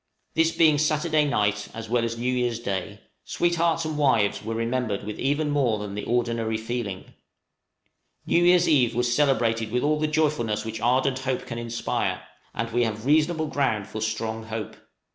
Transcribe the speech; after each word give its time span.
_This 0.33 0.51
being 0.51 0.79
Saturday 0.79 1.25
night 1.25 1.67
as 1.75 1.87
well 1.87 2.03
as 2.03 2.17
New 2.17 2.33
Year's 2.33 2.57
Day, 2.59 3.01
"Sweethearts 3.23 3.85
and 3.85 3.99
Wives" 3.99 4.43
were 4.43 4.55
remembered 4.55 5.03
with 5.03 5.19
even 5.19 5.51
more 5.51 5.77
than 5.77 5.93
the 5.93 6.05
ordinary 6.05 6.57
feeling. 6.57 7.13
New 8.25 8.43
year's 8.43 8.67
eve 8.67 8.95
was 8.95 9.15
celebrated 9.15 9.69
with 9.71 9.83
all 9.83 9.99
the 9.99 10.07
joyfulness 10.07 10.65
which 10.65 10.81
ardent 10.81 11.19
hope 11.19 11.45
can 11.45 11.59
inspire: 11.59 12.23
and 12.55 12.71
we 12.71 12.83
have 12.83 13.05
reasonable 13.05 13.45
ground 13.45 13.85
for 13.87 14.01
strong 14.01 14.45
hope. 14.45 14.75